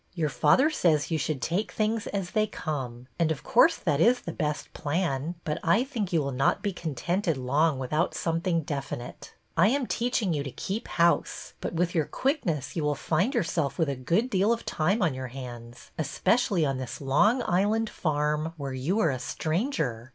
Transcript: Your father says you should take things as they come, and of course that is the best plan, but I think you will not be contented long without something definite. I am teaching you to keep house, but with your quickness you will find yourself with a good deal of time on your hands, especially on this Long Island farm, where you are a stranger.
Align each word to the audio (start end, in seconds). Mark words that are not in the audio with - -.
Your 0.15 0.29
father 0.29 0.71
says 0.71 1.11
you 1.11 1.19
should 1.19 1.43
take 1.43 1.71
things 1.71 2.07
as 2.07 2.31
they 2.31 2.47
come, 2.47 3.05
and 3.19 3.31
of 3.31 3.43
course 3.43 3.75
that 3.77 4.01
is 4.01 4.21
the 4.21 4.31
best 4.31 4.73
plan, 4.73 5.35
but 5.43 5.59
I 5.63 5.83
think 5.83 6.11
you 6.11 6.23
will 6.23 6.31
not 6.31 6.63
be 6.63 6.73
contented 6.73 7.37
long 7.37 7.77
without 7.77 8.15
something 8.15 8.63
definite. 8.63 9.35
I 9.55 9.67
am 9.67 9.85
teaching 9.85 10.33
you 10.33 10.41
to 10.43 10.49
keep 10.49 10.87
house, 10.87 11.53
but 11.61 11.73
with 11.75 11.93
your 11.93 12.05
quickness 12.05 12.75
you 12.75 12.83
will 12.83 12.95
find 12.95 13.35
yourself 13.35 13.77
with 13.77 13.89
a 13.89 13.95
good 13.95 14.31
deal 14.31 14.51
of 14.51 14.65
time 14.65 15.03
on 15.03 15.13
your 15.13 15.27
hands, 15.27 15.91
especially 15.99 16.65
on 16.65 16.79
this 16.79 16.99
Long 16.99 17.43
Island 17.45 17.87
farm, 17.87 18.53
where 18.57 18.73
you 18.73 18.97
are 19.01 19.11
a 19.11 19.19
stranger. 19.19 20.09